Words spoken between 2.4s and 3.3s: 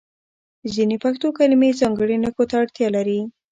ته اړتیا لري.